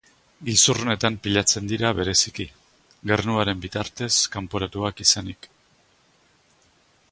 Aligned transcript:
Giltzurrunetan 0.45 1.17
pilatzen 1.25 1.69
dira 1.71 1.91
bereziki, 1.99 2.47
gernuaren 3.11 3.63
bitartez 3.67 4.11
kanporatuak 4.37 5.07
izanik. 5.09 5.49